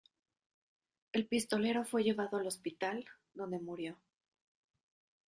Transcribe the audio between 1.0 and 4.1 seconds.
El pistolero fue llevado al hospital, donde murió.